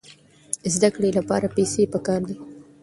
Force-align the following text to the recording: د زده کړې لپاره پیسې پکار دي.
د 0.63 0.65
زده 0.75 0.89
کړې 0.95 1.09
لپاره 1.19 1.53
پیسې 1.55 1.83
پکار 1.93 2.21
دي. 2.29 2.37